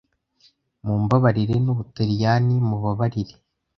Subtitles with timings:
[0.85, 3.35] Mumbabarire, n'Ubutaliyani mubabarire,